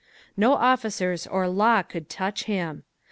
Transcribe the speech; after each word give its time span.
No 0.35 0.53
officers 0.55 1.27
or 1.27 1.47
law 1.47 1.83
could 1.83 2.09
touch 2.09 2.45
him. 2.45 2.83